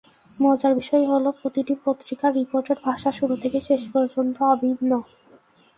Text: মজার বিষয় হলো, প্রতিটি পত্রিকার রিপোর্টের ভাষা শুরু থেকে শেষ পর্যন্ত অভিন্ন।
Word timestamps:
মজার 0.33 0.73
বিষয় 0.75 1.05
হলো, 1.11 1.29
প্রতিটি 1.39 1.73
পত্রিকার 1.85 2.31
রিপোর্টের 2.39 2.77
ভাষা 2.83 3.09
শুরু 3.11 3.35
থেকে 3.43 3.57
শেষ 3.67 3.81
পর্যন্ত 3.93 4.35
অভিন্ন। 4.53 4.91